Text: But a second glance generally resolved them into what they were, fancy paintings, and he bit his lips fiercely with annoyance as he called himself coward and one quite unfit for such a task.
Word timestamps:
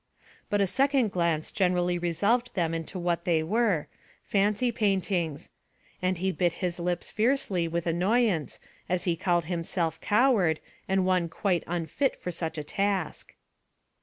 But 0.49 0.61
a 0.61 0.65
second 0.65 1.11
glance 1.11 1.51
generally 1.51 1.99
resolved 1.99 2.55
them 2.55 2.73
into 2.73 2.97
what 2.97 3.23
they 3.23 3.43
were, 3.43 3.87
fancy 4.23 4.71
paintings, 4.71 5.51
and 6.01 6.17
he 6.17 6.31
bit 6.31 6.53
his 6.53 6.79
lips 6.79 7.11
fiercely 7.11 7.67
with 7.67 7.85
annoyance 7.85 8.59
as 8.89 9.03
he 9.03 9.15
called 9.15 9.45
himself 9.45 10.01
coward 10.01 10.59
and 10.87 11.05
one 11.05 11.29
quite 11.29 11.63
unfit 11.67 12.19
for 12.19 12.31
such 12.31 12.57
a 12.57 12.63
task. 12.63 13.35